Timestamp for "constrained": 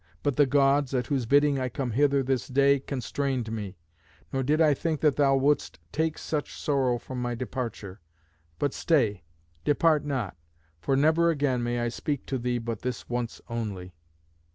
2.79-3.51